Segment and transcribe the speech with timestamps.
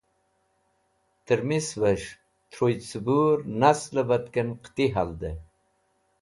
[1.25, 2.09] Tirmisves̃h
[2.51, 5.31] Truy Cẽbur Nasle Batken Qiti Halde